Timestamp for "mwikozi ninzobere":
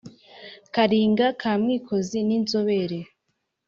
1.61-2.99